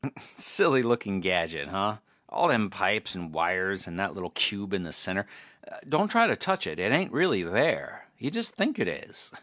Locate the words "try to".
6.09-6.35